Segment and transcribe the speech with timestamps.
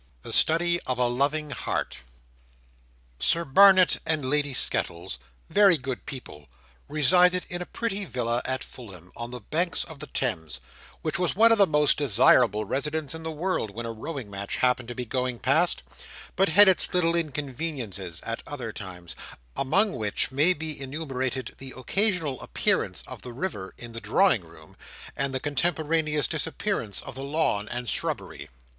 [0.23, 1.99] The Study of a Loving Heart
[3.19, 6.47] Sir Barnet and Lady Skettles, very good people,
[6.87, 10.59] resided in a pretty villa at Fulham, on the banks of the Thames;
[11.03, 14.55] which was one of the most desirable residences in the world when a rowing match
[14.57, 15.83] happened to be going past,
[16.35, 19.15] but had its little inconveniences at other times,
[19.55, 24.75] among which may be enumerated the occasional appearance of the river in the drawing room,
[25.15, 28.49] and the contemporaneous disappearance of the lawn and shrubbery.